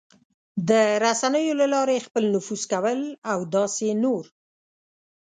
د 0.69 0.71
رسنیو 1.05 1.57
له 1.61 1.65
لارې 1.73 2.05
خپل 2.05 2.23
نفوذ 2.35 2.61
کول 2.73 2.99
او 3.31 3.39
داسې 3.55 3.87
نور... 4.03 4.23